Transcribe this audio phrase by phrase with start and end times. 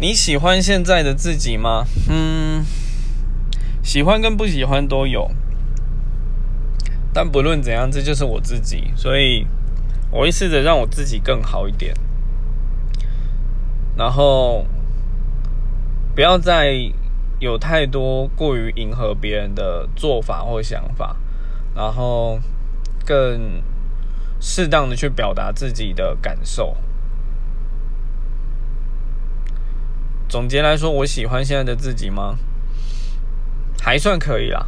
[0.00, 1.84] 你喜欢现在的自己吗？
[2.08, 2.64] 嗯，
[3.82, 5.28] 喜欢跟不喜欢都有。
[7.12, 9.44] 但不论怎样，这就是我自己，所以
[10.12, 11.92] 我会试着让我自己更好一点，
[13.96, 14.64] 然后
[16.14, 16.92] 不要再
[17.40, 21.16] 有太多过于迎合别人的做法或想法，
[21.74, 22.38] 然后
[23.04, 23.60] 更
[24.40, 26.76] 适当的去表达自己的感受。
[30.28, 32.36] 总结来说，我喜欢现在的自己吗？
[33.80, 34.66] 还算可以啦。